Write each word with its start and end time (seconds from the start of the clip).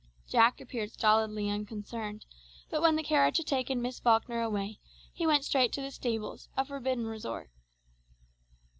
Jack 0.27 0.59
appeared 0.59 0.89
stolidly 0.91 1.47
unconcerned, 1.47 2.25
but 2.71 2.81
when 2.81 2.95
the 2.95 3.03
carriage 3.03 3.37
had 3.37 3.45
taken 3.45 3.83
Miss 3.83 3.99
Falkner 3.99 4.41
away, 4.41 4.79
he 5.13 5.27
went 5.27 5.45
straight 5.45 5.71
to 5.73 5.81
the 5.83 5.91
stables, 5.91 6.49
a 6.57 6.65
forbidden 6.65 7.05
resort. 7.05 7.51